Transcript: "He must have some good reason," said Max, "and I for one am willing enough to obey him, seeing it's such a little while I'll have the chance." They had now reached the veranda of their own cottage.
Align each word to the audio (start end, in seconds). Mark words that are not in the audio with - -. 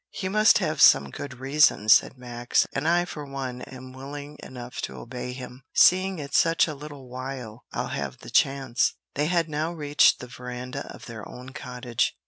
"He 0.09 0.29
must 0.29 0.57
have 0.57 0.81
some 0.81 1.11
good 1.11 1.35
reason," 1.35 1.87
said 1.87 2.17
Max, 2.17 2.65
"and 2.73 2.87
I 2.87 3.05
for 3.05 3.23
one 3.23 3.61
am 3.61 3.93
willing 3.93 4.35
enough 4.41 4.81
to 4.81 4.95
obey 4.95 5.31
him, 5.31 5.61
seeing 5.75 6.17
it's 6.17 6.39
such 6.39 6.67
a 6.67 6.73
little 6.73 7.07
while 7.07 7.65
I'll 7.71 7.89
have 7.89 8.17
the 8.17 8.31
chance." 8.31 8.95
They 9.13 9.27
had 9.27 9.47
now 9.47 9.71
reached 9.73 10.19
the 10.19 10.25
veranda 10.25 10.91
of 10.91 11.05
their 11.05 11.29
own 11.29 11.49
cottage. 11.49 12.15